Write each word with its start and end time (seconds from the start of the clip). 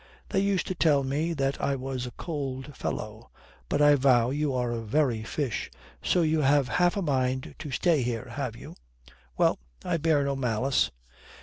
"They 0.29 0.39
used 0.39 0.65
to 0.65 0.73
tell 0.73 1.03
me 1.03 1.33
that 1.33 1.61
I 1.61 1.75
was 1.75 2.07
a 2.07 2.11
cold 2.17 2.75
fellow. 2.75 3.29
But 3.69 3.83
I 3.83 3.93
vow 3.93 4.31
you 4.31 4.51
are 4.51 4.71
a 4.71 4.81
very 4.81 5.21
fish. 5.21 5.69
So 6.01 6.23
you 6.23 6.41
have 6.41 6.67
half 6.67 6.97
a 6.97 7.03
mind 7.03 7.53
to 7.59 7.69
stay 7.69 8.01
here, 8.01 8.29
have 8.31 8.55
you? 8.55 8.73
Well, 9.37 9.59
I 9.85 9.97
bear 9.97 10.23
no 10.23 10.35
malice." 10.35 10.89